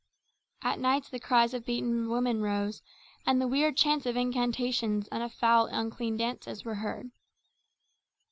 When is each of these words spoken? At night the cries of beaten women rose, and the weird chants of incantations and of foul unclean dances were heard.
At 0.63 0.79
night 0.79 1.03
the 1.11 1.19
cries 1.19 1.53
of 1.53 1.63
beaten 1.67 2.09
women 2.09 2.41
rose, 2.41 2.81
and 3.23 3.39
the 3.39 3.47
weird 3.47 3.77
chants 3.77 4.07
of 4.07 4.17
incantations 4.17 5.07
and 5.09 5.21
of 5.21 5.31
foul 5.31 5.67
unclean 5.67 6.17
dances 6.17 6.65
were 6.65 6.73
heard. 6.73 7.11